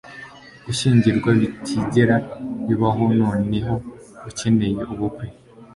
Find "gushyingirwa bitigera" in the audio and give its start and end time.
0.65-2.15